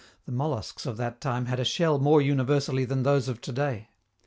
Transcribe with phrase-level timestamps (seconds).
[0.25, 3.89] The molluscs of that time had a shell more universally than those of to day.